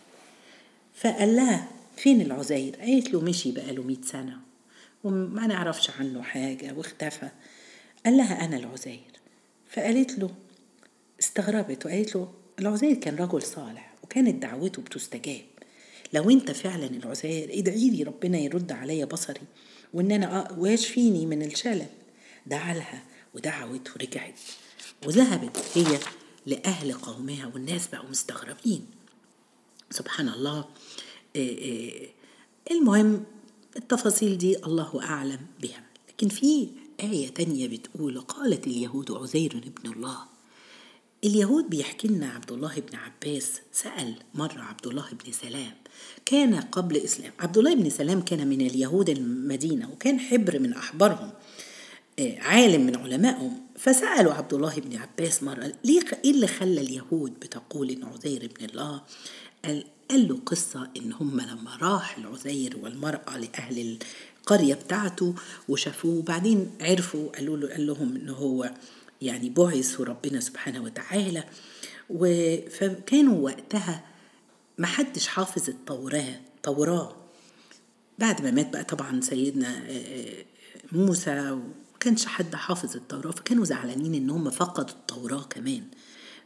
فقال 0.94 1.36
لها 1.36 1.68
فين 1.96 2.20
العزير؟ 2.20 2.76
قالت 2.76 3.10
له 3.10 3.20
مشي 3.20 3.52
بقاله 3.52 3.82
100 3.82 3.96
سنة. 4.02 4.36
وما 5.04 5.46
نعرفش 5.46 5.90
عنه 5.90 6.22
حاجة 6.22 6.74
واختفى. 6.76 7.28
قال 8.04 8.16
لها 8.16 8.44
أنا 8.44 8.56
العزير 8.56 9.10
فقالت 9.70 10.18
له 10.18 10.30
استغربت 11.20 11.86
وقالت 11.86 12.16
له 12.16 12.32
العزير 12.58 12.94
كان 12.94 13.16
رجل 13.16 13.42
صالح 13.42 13.94
وكانت 14.02 14.42
دعوته 14.42 14.82
بتستجاب. 14.82 15.44
لو 16.12 16.30
أنت 16.30 16.50
فعلا 16.50 16.86
العزير 16.86 17.50
ادعي 17.58 17.90
لي 17.90 18.02
ربنا 18.02 18.38
يرد 18.38 18.72
عليا 18.72 19.04
بصري. 19.04 19.40
وإن 19.94 20.12
أنا 20.12 20.52
ويشفيني 20.58 21.26
من 21.26 21.42
الشلل؟ 21.42 21.86
دعا 22.46 22.74
لها 22.74 23.04
ودعوت 23.34 23.90
ورجعت. 23.90 24.40
وذهبت 25.06 25.64
هي 25.74 25.98
لأهل 26.46 26.92
قومها 26.92 27.46
والناس 27.54 27.86
بقوا 27.86 28.10
مستغربين. 28.10 28.86
سبحان 29.90 30.28
الله. 30.28 30.64
المهم 32.70 33.24
التفاصيل 33.76 34.38
دي 34.38 34.56
الله 34.56 35.00
أعلم 35.02 35.40
بها. 35.62 35.82
لكن 36.08 36.28
في 36.28 36.68
آية 37.00 37.28
تانية 37.28 37.68
بتقول 37.68 38.20
قالت 38.20 38.66
اليهود 38.66 39.12
عزير 39.12 39.56
ابن 39.56 39.92
الله 39.92 40.18
اليهود 41.24 41.70
بيحكي 41.70 42.08
لنا 42.08 42.30
عبد 42.30 42.52
الله 42.52 42.74
بن 42.74 42.98
عباس 42.98 43.52
سأل 43.72 44.14
مرة 44.34 44.60
عبد 44.60 44.86
الله 44.86 45.06
بن 45.24 45.32
سلام 45.32 45.72
كان 46.26 46.54
قبل 46.54 46.96
إسلام 46.96 47.32
عبد 47.40 47.58
الله 47.58 47.74
بن 47.74 47.90
سلام 47.90 48.20
كان 48.20 48.46
من 48.46 48.60
اليهود 48.60 49.10
المدينة 49.10 49.90
وكان 49.92 50.20
حبر 50.20 50.58
من 50.58 50.72
أحبارهم 50.72 51.30
آه، 52.18 52.38
عالم 52.38 52.86
من 52.86 52.96
علمائهم 52.96 53.60
فسألوا 53.78 54.32
عبد 54.34 54.54
الله 54.54 54.74
بن 54.76 54.96
عباس 54.96 55.42
مرة 55.42 55.72
ليه 55.84 56.00
إيه 56.24 56.30
اللي 56.30 56.46
خلى 56.46 56.80
اليهود 56.80 57.40
بتقول 57.40 57.90
إن 57.90 58.04
عزير 58.04 58.44
ابن 58.44 58.64
الله؟ 58.64 59.02
قال, 59.64 59.84
قال 60.10 60.28
له 60.28 60.38
قصة 60.46 60.90
إن 60.96 61.12
هم 61.12 61.40
لما 61.40 61.76
راح 61.82 62.18
العزير 62.18 62.76
والمرأة 62.82 63.38
لأهل 63.38 63.96
القرية 64.40 64.74
بتاعته 64.74 65.34
وشافوه 65.68 66.18
وبعدين 66.18 66.70
عرفوا 66.80 67.28
قالوا 67.28 67.56
له 67.56 67.68
قال 67.68 67.86
لهم 67.86 68.16
إن 68.16 68.28
هو 68.28 68.70
يعني 69.22 69.50
بعث 69.50 70.00
ربنا 70.00 70.40
سبحانه 70.40 70.82
وتعالى. 70.82 71.44
فكانوا 72.70 73.44
وقتها 73.44 74.04
ما 74.78 74.86
حدش 74.86 75.26
حافظ 75.26 75.68
التوراة 75.68 76.40
توراة. 76.62 77.16
بعد 78.18 78.42
ما 78.42 78.50
مات 78.50 78.72
بقى 78.72 78.84
طبعا 78.84 79.20
سيدنا 79.20 79.78
آه، 79.78 79.90
آه، 79.90 80.44
موسى 80.92 81.58
وكانش 81.94 82.26
حد 82.26 82.54
حافظ 82.54 82.96
التوراة 82.96 83.30
فكانوا 83.30 83.64
زعلانين 83.64 84.14
إن 84.14 84.30
هم 84.30 84.50
فقدوا 84.50 84.94
التوراة 84.94 85.42
كمان. 85.42 85.84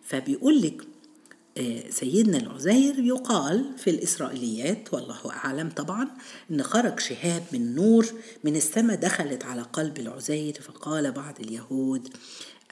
فبيقول 0.03 0.63
لك 0.63 0.83
سيدنا 1.91 2.39
العزير 2.39 2.99
يقال 2.99 3.79
في 3.79 3.91
الإسرائيليات 3.91 4.95
والله 4.95 5.31
أعلم 5.33 5.71
طبعا 5.71 6.09
أن 6.51 6.63
خرج 6.63 7.01
شهاب 7.01 7.43
من 7.53 7.75
نور 7.75 8.07
من 8.45 8.57
السماء 8.57 8.97
دخلت 8.97 9.45
على 9.45 9.63
قلب 9.63 9.99
العزير 9.99 10.55
فقال 10.61 11.13
بعض 11.13 11.41
اليهود 11.41 12.09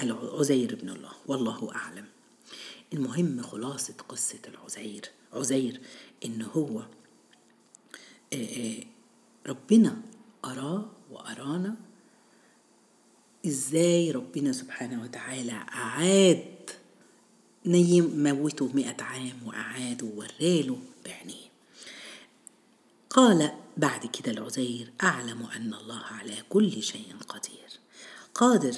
العزير 0.03 0.79
بن 0.83 0.89
الله 0.89 1.11
والله 1.27 1.75
أعلم. 1.75 2.05
المهم 2.93 3.43
خلاصة 3.43 3.95
قصة 4.09 4.39
العزير. 4.49 5.11
عزير 5.33 5.81
إن 6.25 6.43
هو 6.43 6.79
آه، 8.33 8.37
آه، 8.37 8.85
ربنا 9.47 9.97
أراه 10.45 10.85
وأرانا. 11.11 11.75
إزاي 13.47 14.11
ربنا 14.11 14.53
سبحانه 14.53 15.03
وتعالى 15.03 15.53
أعاد 15.53 16.56
نيم 17.67 18.25
موته 18.25 18.71
مئة 18.75 19.03
عام 19.03 19.39
وأعاد 19.47 20.03
ووراله 20.03 20.79
بعينيه. 21.05 21.47
قال 23.11 23.53
بعد 23.77 24.07
كده 24.07 24.33
العزير 24.33 24.93
أعلم 25.03 25.43
أن 25.57 25.75
الله 25.75 25.99
على 25.99 26.37
كل 26.49 26.83
شيء 26.83 27.15
قدير. 27.29 27.71
قادر. 28.35 28.77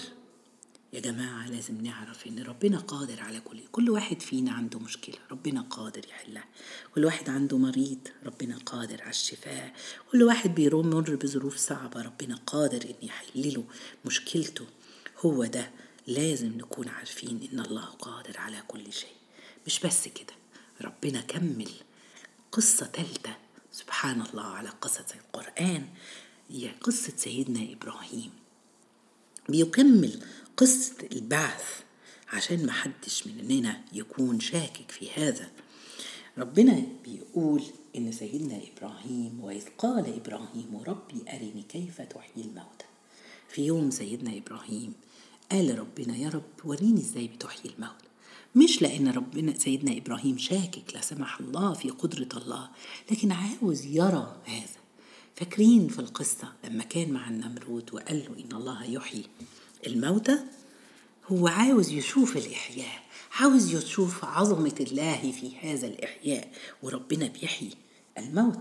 يا 0.92 1.00
جماعة 1.00 1.50
لازم 1.50 1.80
نعرف 1.80 2.26
إن 2.26 2.42
ربنا 2.42 2.78
قادر 2.78 3.20
على 3.20 3.40
كل 3.40 3.60
كل 3.72 3.90
واحد 3.90 4.22
فينا 4.22 4.52
عنده 4.52 4.78
مشكلة 4.78 5.16
ربنا 5.30 5.60
قادر 5.60 6.02
يحلها. 6.08 6.44
كل 6.94 7.04
واحد 7.04 7.30
عنده 7.30 7.58
مريض 7.58 8.08
ربنا 8.26 8.58
قادر 8.66 9.02
على 9.02 9.10
الشفاء. 9.10 9.74
كل 10.12 10.22
واحد 10.22 10.54
بيمر 10.54 11.14
بظروف 11.14 11.56
صعبة 11.56 12.02
ربنا 12.02 12.36
قادر 12.46 12.84
إن 12.84 13.06
يحلله 13.06 13.64
مشكلته. 14.04 14.66
هو 15.20 15.44
ده. 15.44 15.70
لازم 16.08 16.58
نكون 16.58 16.88
عارفين 16.88 17.48
إن 17.52 17.60
الله 17.60 17.84
قادر 17.84 18.38
على 18.38 18.62
كل 18.68 18.92
شيء. 18.92 19.16
مش 19.66 19.80
بس 19.80 20.08
كده 20.08 20.34
ربنا 20.80 21.20
كمل 21.20 21.70
قصة 22.52 22.86
تالتة. 22.86 23.36
سبحان 23.72 24.22
الله 24.22 24.44
على 24.44 24.68
قصة 24.68 25.06
القرآن. 25.14 25.86
هي 26.50 26.68
قصة 26.68 27.12
سيدنا 27.16 27.72
إبراهيم. 27.72 28.30
بيكمل 29.48 30.22
قصة 30.56 31.08
البعث 31.12 31.64
عشان 32.28 32.66
ما 32.66 32.72
حدش 32.72 33.26
مننا 33.26 33.84
يكون 33.92 34.40
شاكك 34.40 34.90
في 34.90 35.10
هذا. 35.10 35.50
ربنا 36.38 36.82
بيقول 37.04 37.62
إن 37.96 38.12
سيدنا 38.12 38.60
إبراهيم 38.72 39.40
وإذ 39.40 39.64
قال 39.78 40.14
إبراهيم 40.16 40.82
ربي 40.86 41.22
أرني 41.28 41.64
كيف 41.68 42.00
تحيي 42.00 42.44
الموتى. 42.44 42.84
في 43.48 43.66
يوم 43.66 43.90
سيدنا 43.90 44.36
إبراهيم 44.36 44.94
قال 45.52 45.78
ربنا 45.78 46.16
يا 46.16 46.28
رب 46.28 46.42
وريني 46.64 47.00
إزاي 47.00 47.28
بتحيي 47.28 47.72
الموت. 47.74 47.90
مش 48.54 48.82
لأن 48.82 49.08
ربنا 49.08 49.58
سيدنا 49.58 49.96
إبراهيم 49.96 50.38
شاكك 50.38 50.94
لا 50.94 51.00
سمح 51.00 51.40
الله 51.40 51.74
في 51.74 51.90
قدرة 51.90 52.28
الله 52.36 52.68
لكن 53.10 53.32
عاوز 53.32 53.84
يرى 53.86 54.36
هذا. 54.44 54.78
فاكرين 55.36 55.88
في 55.88 55.98
القصة 55.98 56.52
لما 56.64 56.84
كان 56.84 57.10
مع 57.12 57.28
النمرود 57.28 57.94
وقال 57.94 58.18
له 58.18 58.44
إن 58.44 58.56
الله 58.56 58.84
يحيي 58.84 59.24
الموتى؟ 59.86 60.38
هو 61.26 61.48
عاوز 61.48 61.90
يشوف 61.92 62.36
الإحياء 62.36 63.02
عاوز 63.32 63.74
يشوف 63.74 64.24
عظمة 64.24 64.74
الله 64.80 65.32
في 65.32 65.56
هذا 65.60 65.86
الإحياء 65.86 66.52
وربنا 66.82 67.26
بيحيي 67.26 67.70
الموت. 68.18 68.58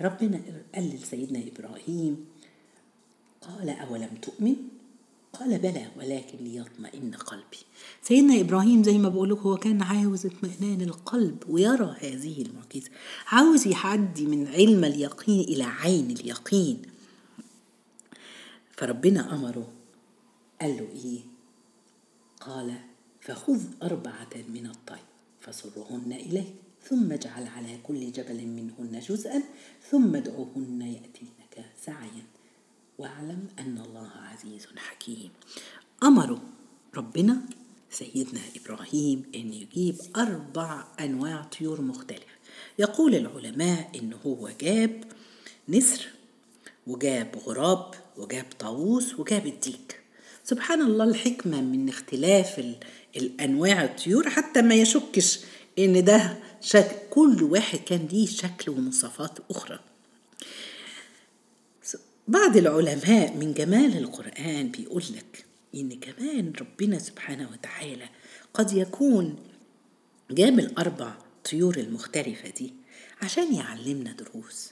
ربنا 0.00 0.42
قال 0.74 0.94
لسيدنا 0.94 1.42
إبراهيم 1.46 2.26
قال 3.42 3.68
أولم 3.70 4.10
تؤمن 4.22 4.56
قال 5.34 5.58
بلى 5.58 5.86
ولكن 5.96 6.38
ليطمئن 6.38 7.14
قلبي. 7.14 7.58
سيدنا 8.02 8.40
إبراهيم 8.40 8.82
زي 8.82 8.98
ما 8.98 9.08
بقول 9.08 9.32
هو 9.32 9.56
كان 9.56 9.82
عاوز 9.82 10.26
اطمئنان 10.26 10.80
القلب 10.80 11.42
ويرى 11.48 11.96
هذه 12.00 12.42
المعجزة. 12.42 12.90
عاوز 13.26 13.66
يعدي 13.66 14.26
من 14.26 14.48
علم 14.48 14.84
اليقين 14.84 15.40
إلى 15.40 15.64
عين 15.64 16.10
اليقين. 16.10 16.82
فربنا 18.70 19.34
أمره 19.34 19.72
قال 20.60 20.76
له 20.76 20.88
إيه؟ 21.04 21.20
قال 22.40 22.74
فخذ 23.20 23.60
أربعة 23.82 24.34
من 24.48 24.66
الطير 24.66 25.04
فصرهن 25.40 26.12
إليك 26.12 26.54
ثم 26.88 27.12
اجعل 27.12 27.46
على 27.46 27.78
كل 27.82 28.12
جبل 28.12 28.46
منهن 28.46 29.00
جزءا 29.00 29.42
ثم 29.90 30.16
ادعوهن 30.16 30.80
يأتينك 30.82 31.70
سعيا. 31.84 32.33
واعلم 32.98 33.48
أن 33.58 33.78
الله 33.86 34.10
عزيز 34.32 34.66
حكيم. 34.76 35.30
أمره 36.02 36.42
ربنا 36.94 37.40
سيدنا 37.90 38.40
إبراهيم 38.56 39.22
أن 39.34 39.52
يجيب 39.52 39.96
أربع 40.16 40.84
أنواع 41.00 41.42
طيور 41.42 41.80
مختلفة. 41.80 42.34
يقول 42.78 43.14
العلماء 43.14 43.90
أن 43.94 44.12
هو 44.26 44.50
جاب 44.60 45.04
نسر 45.68 46.06
وجاب 46.86 47.36
غراب 47.46 47.94
وجاب 48.16 48.46
طاووس 48.58 49.14
وجاب 49.20 49.46
الديك. 49.46 50.00
سبحان 50.44 50.82
الله 50.82 51.04
الحكمة 51.04 51.60
من 51.60 51.88
اختلاف 51.88 52.74
الأنواع 53.16 53.84
الطيور 53.84 54.30
حتى 54.30 54.62
ما 54.62 54.74
يشكش 54.74 55.40
إن 55.78 56.04
ده 56.04 56.38
شكل 56.60 56.96
كل 57.10 57.42
واحد 57.42 57.78
كان 57.78 58.08
ليه 58.12 58.26
شكل 58.26 58.70
ومواصفات 58.70 59.38
أخرى. 59.50 59.80
بعض 62.28 62.56
العلماء 62.56 63.36
من 63.36 63.54
جمال 63.54 63.96
القرآن 63.98 64.68
بيقول 64.70 65.02
لك 65.16 65.44
إن 65.74 66.00
كمان 66.00 66.52
ربنا 66.60 66.98
سبحانه 66.98 67.50
وتعالى 67.52 68.08
قد 68.54 68.72
يكون 68.72 69.36
جاب 70.30 70.58
الأربع 70.58 71.14
طيور 71.50 71.76
المختلفة 71.76 72.48
دي 72.48 72.72
عشان 73.22 73.54
يعلمنا 73.54 74.12
دروس. 74.12 74.70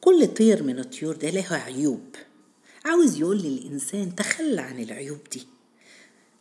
كل 0.00 0.26
طير 0.26 0.62
من 0.62 0.78
الطيور 0.78 1.16
ده 1.16 1.30
له 1.30 1.46
عيوب. 1.54 2.16
عاوز 2.84 3.20
يقول 3.20 3.38
للإنسان 3.42 4.14
تخلى 4.14 4.60
عن 4.60 4.82
العيوب 4.82 5.18
دي. 5.32 5.42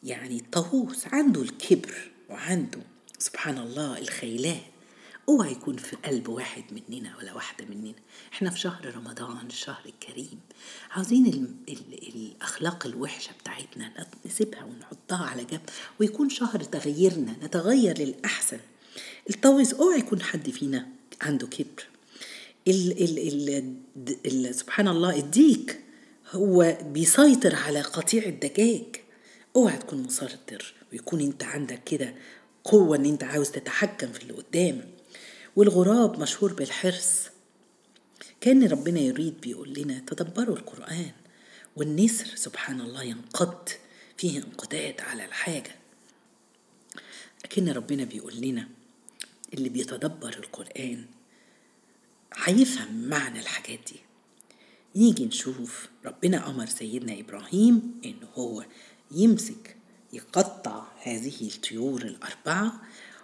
يعني 0.03 0.37
الطاووس 0.37 1.07
عنده 1.07 1.41
الكبر 1.41 2.11
وعنده 2.29 2.79
سبحان 3.19 3.57
الله 3.57 3.97
الخيلان 3.97 4.61
أوعى 5.29 5.51
يكون 5.51 5.77
في 5.77 5.95
قلب 5.95 6.29
واحد 6.29 6.63
مننا 6.71 7.17
ولا 7.17 7.33
واحدة 7.33 7.65
مننا. 7.65 7.93
إحنا 8.33 8.49
في 8.49 8.59
شهر 8.59 8.95
رمضان 8.95 9.47
الشهر 9.47 9.81
الكريم. 9.85 10.39
عاوزين 10.91 11.25
ال 11.25 11.53
ال 11.69 12.15
الأخلاق 12.15 12.85
الوحشة 12.85 13.31
بتاعتنا 13.41 14.07
نسيبها 14.25 14.63
ونحطها 14.63 15.25
على 15.25 15.43
جنب 15.43 15.61
ويكون 15.99 16.29
شهر 16.29 16.63
تغييرنا 16.63 17.35
نتغير 17.43 17.97
للأحسن. 17.97 18.59
الطاووس 19.29 19.73
أوعى 19.73 19.99
يكون 19.99 20.21
حد 20.21 20.49
فينا 20.49 20.87
عنده 21.21 21.47
كبر. 21.47 21.87
ال 22.67 22.91
ال 22.91 23.19
ال 23.19 23.75
ال 24.25 24.55
سبحان 24.55 24.87
الله 24.87 25.19
الديك 25.19 25.79
هو 26.31 26.77
بيسيطر 26.81 27.55
على 27.55 27.81
قطيع 27.81 28.25
الدجاج. 28.25 28.95
أوعى 29.55 29.77
تكون 29.77 30.03
مسيطر 30.03 30.73
ويكون 30.91 31.21
أنت 31.21 31.43
عندك 31.43 31.83
كده 31.83 32.15
قوة 32.63 32.97
إن 32.97 33.05
أنت 33.05 33.23
عاوز 33.23 33.51
تتحكم 33.51 34.11
في 34.11 34.21
اللي 34.21 34.33
قدام. 34.33 34.98
والغراب 35.55 36.19
مشهور 36.19 36.53
بالحرص. 36.53 37.23
كان 38.41 38.67
ربنا 38.67 38.99
يريد 38.99 39.41
بيقول 39.41 39.73
لنا 39.73 39.99
تدبروا 40.07 40.57
القرآن 40.57 41.11
والنسر 41.75 42.35
سبحان 42.35 42.81
الله 42.81 43.03
ينقض 43.03 43.69
فيه 44.17 44.37
انقضاض 44.37 44.93
على 44.99 45.25
الحاجة. 45.25 45.75
لكن 47.43 47.69
ربنا 47.69 48.03
بيقول 48.03 48.35
لنا 48.35 48.67
اللي 49.53 49.69
بيتدبر 49.69 50.29
القرآن 50.29 51.05
هيفهم 52.35 53.09
معنى 53.09 53.39
الحاجات 53.39 53.79
دي. 53.87 53.99
نيجي 54.95 55.25
نشوف 55.25 55.89
ربنا 56.05 56.49
أمر 56.49 56.65
سيدنا 56.65 57.19
إبراهيم 57.19 58.01
إن 58.05 58.19
هو 58.33 58.65
يمسك 59.11 59.75
يقطع 60.13 60.83
هذه 61.01 61.47
الطيور 61.55 62.01
الأربعة 62.01 62.81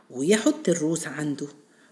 ويحط 0.09 0.69
الروس 0.69 1.07
عنده. 1.07 1.47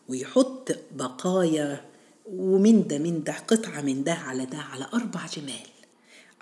ويحط 0.09 0.71
بقايا 0.95 1.85
ومن 2.25 2.87
ده 2.87 2.97
من 2.97 3.23
ده 3.23 3.33
قطعة 3.33 3.81
من 3.81 4.03
ده 4.03 4.13
على 4.13 4.45
ده 4.45 4.57
على 4.57 4.87
أربع 4.93 5.25
جمال. 5.25 5.67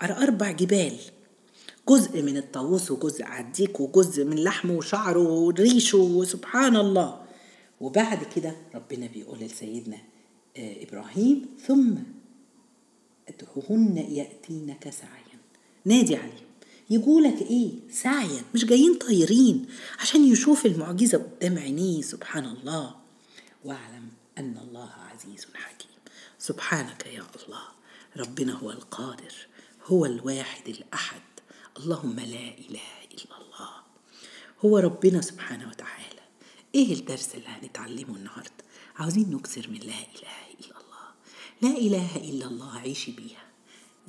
على 0.00 0.16
أربع 0.16 0.50
جبال. 0.50 0.96
جزء 1.88 2.22
من 2.22 2.36
الطاووس 2.36 2.90
وجزء 2.90 3.24
عديك 3.24 3.80
وجزء 3.80 4.24
من 4.24 4.44
لحمه 4.44 4.74
وشعره 4.74 5.28
وريشه 5.28 5.98
وسبحان 5.98 6.76
الله. 6.76 7.22
وبعد 7.80 8.18
كده 8.36 8.56
ربنا 8.74 9.06
بيقول 9.06 9.38
لسيدنا 9.38 9.98
إبراهيم 10.56 11.46
ثم 11.66 11.94
ادعوهن 13.28 13.96
يأتينك 13.96 14.90
سعيا. 14.90 15.38
نادي 15.84 16.16
عليهم. 16.16 16.52
يقولك 16.90 17.42
إيه؟ 17.42 17.70
سعيا. 17.90 18.42
مش 18.54 18.64
جايين 18.64 18.94
طايرين. 18.94 19.66
عشان 20.00 20.24
يشوف 20.24 20.66
المعجزة 20.66 21.18
قدام 21.18 21.58
عينيه. 21.58 22.02
سبحان 22.02 22.44
الله. 22.44 23.01
واعلم 23.64 24.08
أن 24.38 24.58
الله 24.58 24.92
عزيز 24.92 25.46
حكيم. 25.54 25.90
سبحانك 26.38 27.06
يا 27.06 27.26
الله 27.46 27.68
ربنا 28.16 28.52
هو 28.52 28.70
القادر 28.70 29.34
هو 29.84 30.06
الواحد 30.06 30.68
الأحد. 30.68 31.22
اللهم 31.76 32.16
لا 32.16 32.48
إله 32.58 33.04
إلا 33.14 33.36
الله. 33.40 33.70
هو 34.64 34.78
ربنا 34.78 35.20
سبحانه 35.20 35.68
وتعالى. 35.68 36.22
إيه 36.74 36.92
الدرس 36.94 37.34
اللي 37.34 37.48
هنتعلمه 37.48 38.16
النهاردة؟ 38.16 38.64
عاوزين 38.96 39.30
نكسر 39.30 39.70
من 39.70 39.78
لا 39.78 39.98
إله 40.14 40.50
إلا 40.60 40.76
الله. 40.80 41.08
لا 41.62 41.78
إله 41.78 42.16
إلا 42.16 42.46
الله 42.46 42.78
عيشي 42.78 43.12
بيها. 43.12 43.46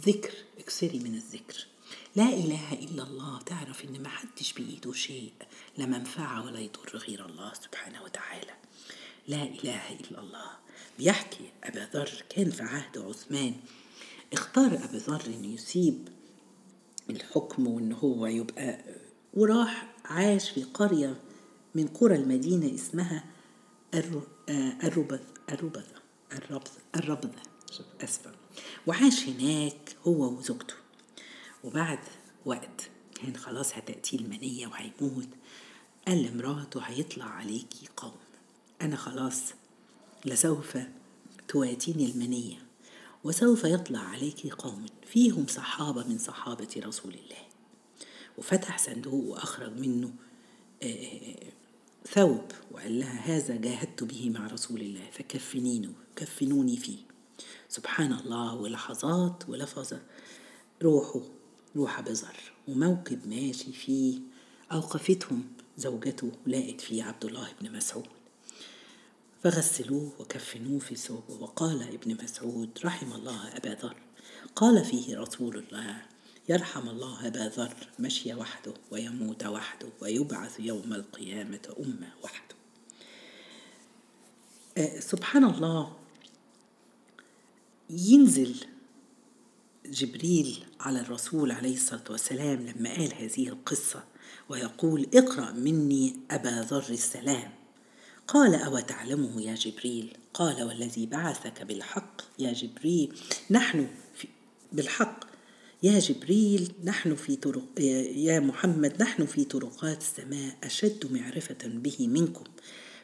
ذكر 0.01 0.33
اكسري 0.59 0.99
من 0.99 1.15
الذكر. 1.15 1.67
لا 2.15 2.29
إله 2.29 2.73
إلا 2.73 3.03
الله 3.03 3.41
تعرف 3.41 3.85
إن 3.85 4.03
ما 4.03 4.09
حدش 4.09 4.53
بإيده 4.53 4.93
شيء 4.93 5.33
لا 5.77 5.85
منفعة 5.85 6.45
ولا 6.45 6.59
يضر 6.59 6.97
غير 6.97 7.25
الله 7.25 7.53
سبحانه 7.53 8.03
وتعالى. 8.03 8.53
لا 9.27 9.43
إله 9.43 9.91
إلا 9.99 10.19
الله. 10.19 10.51
بيحكي 10.99 11.51
أبا 11.63 11.89
ذر 11.93 12.23
كان 12.29 12.49
في 12.51 12.63
عهد 12.63 12.97
عثمان. 12.97 13.55
اختار 14.33 14.65
أبا 14.65 14.97
ذر 14.97 15.25
إنه 15.25 15.53
يسيب 15.53 16.07
الحكم 17.09 17.67
وإن 17.67 17.91
هو 17.93 18.25
يبقى 18.25 18.79
وراح 19.33 19.93
عاش 20.05 20.49
في 20.49 20.63
قرية 20.63 21.21
من 21.75 21.87
قرى 21.87 22.15
المدينة 22.15 22.75
اسمها 22.75 23.23
الربذ 23.93 25.19
الربذة 25.49 25.85
الربذة 26.31 26.71
الربذة 26.95 27.41
أسفة. 28.03 28.31
وعاش 28.87 29.23
هناك 29.23 29.95
هو 30.07 30.29
وزوجته. 30.37 30.73
وبعد 31.63 31.99
وقت 32.45 32.89
كان 33.15 33.35
خلاص 33.37 33.73
هتأتي 33.73 34.15
المنية 34.15 34.67
وهيموت 34.67 35.27
قال 36.07 36.23
لمراته 36.23 36.79
هيطلع 36.81 37.25
عليكي 37.25 37.87
قوم. 37.97 38.15
أنا 38.83 38.95
خلاص 38.95 39.41
لسوف 40.25 40.77
تواتيني 41.47 42.11
المنية 42.11 42.57
وسوف 43.23 43.63
يطلع 43.63 43.99
عليك 43.99 44.47
قوم 44.47 44.85
فيهم 45.07 45.45
صحابة 45.47 46.03
من 46.03 46.17
صحابة 46.17 46.67
رسول 46.77 47.13
الله. 47.13 47.43
وفتح 48.37 48.77
صندوق 48.77 49.23
وأخرج 49.23 49.79
منه 49.79 50.13
ثوب 52.07 52.51
وقال 52.71 52.99
لها 52.99 53.37
هذا 53.37 53.55
جاهدت 53.55 54.03
به 54.03 54.29
مع 54.29 54.47
رسول 54.47 54.81
الله 54.81 55.09
فكفنينه 55.11 55.93
كفنوني 56.15 56.77
فيه. 56.77 56.97
سبحان 57.69 58.13
الله 58.13 58.55
ولحظات 58.55 59.49
ولفظة 59.49 60.01
روحه 60.83 61.21
روح 61.75 62.01
بزر 62.01 62.53
وموكب 62.67 63.27
ماشي 63.27 63.71
فيه 63.71 64.19
أوقفتهم 64.71 65.43
زوجته 65.77 66.31
لقت 66.47 66.81
فيه 66.81 67.03
عبد 67.03 67.25
الله 67.25 67.47
بن 67.61 67.77
مسعود. 67.77 68.07
فغسلوه 69.43 70.11
وكفنوه 70.19 70.79
في 70.79 70.95
ثوبه. 70.95 71.33
وقال 71.33 71.83
ابن 71.83 72.23
مسعود 72.23 72.69
رحم 72.85 73.13
الله 73.13 73.57
أبا 73.57 73.69
ذر. 73.69 73.95
قال 74.55 74.85
فيه 74.85 75.17
رسول 75.17 75.57
الله 75.57 76.01
يرحم 76.49 76.89
الله 76.89 77.27
أبا 77.27 77.51
ذر 77.57 77.87
مشي 77.99 78.33
وحده 78.33 78.73
ويموت 78.91 79.45
وحده 79.45 79.89
ويبعث 80.01 80.59
يوم 80.59 80.93
القيامة 80.93 81.75
أمة 81.79 82.13
وحده. 82.23 82.55
أه 84.77 84.99
سبحان 84.99 85.43
الله 85.43 85.97
ينزل 87.89 88.55
جبريل 89.85 90.65
على 90.79 90.99
الرسول 90.99 91.51
عليه 91.51 91.73
الصلاة 91.73 92.03
والسلام 92.09 92.67
لما 92.67 92.93
قال 92.93 93.13
هذه 93.13 93.47
القصة 93.47 94.03
ويقول 94.49 95.07
اقرأ 95.13 95.51
مني 95.51 96.15
أبا 96.31 96.67
ذر 96.69 96.89
السلام. 96.89 97.62
قال 98.27 98.55
أو 98.55 98.79
تعلمه 98.79 99.41
يا 99.41 99.55
جبريل؟ 99.55 100.17
قال 100.33 100.63
والذي 100.63 101.05
بعثك 101.05 101.63
بالحق 101.63 102.21
يا 102.39 102.53
جبريل 102.53 103.19
نحن 103.51 103.87
بالحق. 104.71 105.23
يا 105.83 105.99
جبريل 105.99 106.71
نحن 106.83 107.15
في 107.15 107.35
طرق 107.35 107.79
يا 108.15 108.39
محمد 108.39 109.01
نحن 109.01 109.25
في 109.25 109.43
طرقات 109.43 110.01
السماء 110.01 110.57
أشد 110.63 111.11
معرفة 111.11 111.57
به 111.63 112.07
منكم 112.07 112.43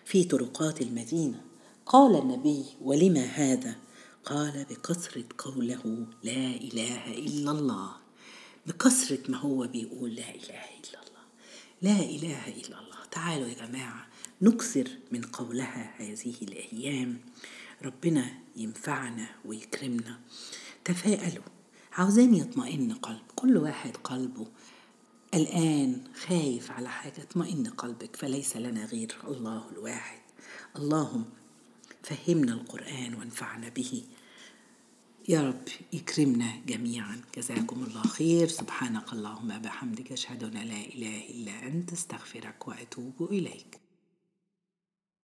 في 0.06 0.24
طرقات 0.24 0.82
المدينة. 0.82 1.42
قال 1.86 2.16
النبي 2.16 2.66
ولما 2.82 3.26
هذا؟ 3.26 3.76
قال 4.26 4.66
بكثرة 4.70 5.24
قوله 5.38 6.08
لا 6.24 6.48
إله 6.48 7.08
إلا 7.08 7.52
الله. 7.52 7.92
بكثرة 8.68 9.32
ما 9.32 9.38
هو 9.38 9.68
بيقول 9.68 10.16
لا 10.16 10.30
إله 10.30 10.64
إلا 10.80 11.00
الله. 11.04 11.24
لا 11.82 12.00
إله 12.00 12.48
إلا 12.48 12.80
الله. 12.80 13.06
تعالوا 13.12 13.48
يا 13.48 13.66
جماعة 13.66 14.08
نكثر 14.42 14.90
من 15.12 15.22
قولها 15.22 15.96
هذه 15.98 16.36
الأيام. 16.42 17.20
ربنا 17.84 18.32
ينفعنا 18.56 19.30
ويكرمنا. 19.46 20.20
تفائلوا 20.86 21.44
عاوزين 21.94 22.36
يطمئن 22.36 22.94
قلب. 22.94 23.22
كل 23.36 23.58
واحد 23.58 23.98
قلبه 23.98 24.48
الآن 25.34 26.04
خايف 26.28 26.72
على 26.72 26.90
حاجة. 26.90 27.22
اطمئن 27.22 27.68
قلبك 27.68 28.16
فليس 28.16 28.58
لنا 28.58 28.86
غير 28.86 29.16
الله 29.28 29.70
الواحد. 29.72 30.20
اللهم 30.76 31.26
فهمنا 32.04 32.54
القرآن 32.54 33.14
وانفعنا 33.14 33.70
به. 33.70 34.04
يا 35.30 35.42
رب 35.42 35.68
يكرمنا 35.94 36.62
جميعا. 36.68 37.22
جزاكم 37.38 37.84
الله 37.84 38.02
خير. 38.02 38.48
سبحانك 38.48 39.14
اللهم 39.14 39.60
بحمدك 39.60 40.12
أشهد 40.12 40.44
أن 40.44 40.54
لا 40.54 40.82
إله 40.96 41.30
إلا 41.30 41.68
أنت 41.68 41.94
أستغفرك 41.94 42.68
وأتوب 42.68 43.28
إليك. 43.32 43.89